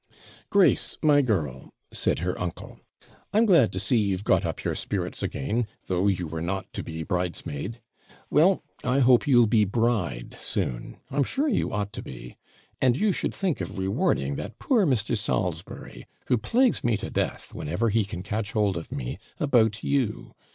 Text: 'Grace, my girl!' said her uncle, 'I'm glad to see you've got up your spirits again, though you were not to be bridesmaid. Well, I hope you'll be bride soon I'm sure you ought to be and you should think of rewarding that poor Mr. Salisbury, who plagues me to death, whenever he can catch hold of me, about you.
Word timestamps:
'Grace, 0.49 0.97
my 1.03 1.21
girl!' 1.21 1.75
said 1.91 2.17
her 2.25 2.35
uncle, 2.41 2.79
'I'm 3.33 3.45
glad 3.45 3.71
to 3.71 3.79
see 3.79 3.97
you've 3.99 4.23
got 4.23 4.47
up 4.47 4.63
your 4.63 4.73
spirits 4.73 5.21
again, 5.21 5.67
though 5.85 6.07
you 6.07 6.25
were 6.25 6.41
not 6.41 6.65
to 6.73 6.81
be 6.81 7.03
bridesmaid. 7.03 7.79
Well, 8.31 8.63
I 8.83 8.97
hope 9.01 9.27
you'll 9.27 9.45
be 9.45 9.63
bride 9.63 10.35
soon 10.39 10.97
I'm 11.11 11.23
sure 11.23 11.47
you 11.47 11.71
ought 11.71 11.93
to 11.93 12.01
be 12.01 12.35
and 12.81 12.97
you 12.97 13.11
should 13.11 13.35
think 13.35 13.61
of 13.61 13.77
rewarding 13.77 14.37
that 14.37 14.57
poor 14.57 14.87
Mr. 14.87 15.15
Salisbury, 15.15 16.07
who 16.25 16.37
plagues 16.39 16.83
me 16.83 16.97
to 16.97 17.11
death, 17.11 17.53
whenever 17.53 17.89
he 17.89 18.03
can 18.03 18.23
catch 18.23 18.53
hold 18.53 18.77
of 18.77 18.91
me, 18.91 19.19
about 19.39 19.83
you. 19.83 20.33